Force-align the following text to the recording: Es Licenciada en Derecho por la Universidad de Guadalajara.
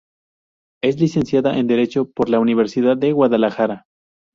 Es 0.81 0.99
Licenciada 0.99 1.59
en 1.59 1.67
Derecho 1.67 2.09
por 2.09 2.27
la 2.27 2.39
Universidad 2.39 2.97
de 2.97 3.11
Guadalajara. 3.11 3.85